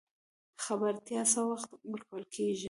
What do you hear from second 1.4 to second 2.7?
وخت ورکول کیږي؟